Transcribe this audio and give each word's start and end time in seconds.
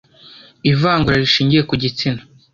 ivangura 0.71 1.21
rishingiye 1.23 1.61
ku 1.69 1.75
gitsina 1.83 2.21